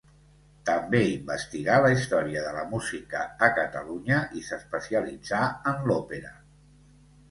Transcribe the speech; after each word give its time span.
També 0.69 1.01
investigà 1.09 1.75
la 1.83 1.91
història 1.97 2.43
de 2.47 2.55
la 2.57 2.65
música 2.73 3.23
a 3.49 3.53
Catalunya 3.63 4.25
i 4.41 4.45
s'especialitzà 4.51 5.47
en 5.75 5.91
l'òpera. 5.93 6.39